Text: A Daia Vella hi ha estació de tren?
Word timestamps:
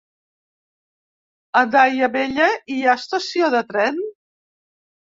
A 1.61 1.63
Daia 1.77 2.09
Vella 2.17 2.49
hi 2.77 2.79
ha 2.87 2.99
estació 3.03 3.55
de 3.59 3.65
tren? 3.73 4.07